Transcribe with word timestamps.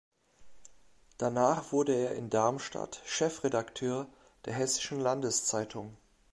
Danach 1.19 1.71
wurde 1.71 1.93
er 1.93 2.15
in 2.15 2.31
Darmstadt 2.31 3.03
Chefredakteur 3.05 4.07
der 4.45 4.53
"Hessischen 4.55 4.99
Landeszeitung". 4.99 5.95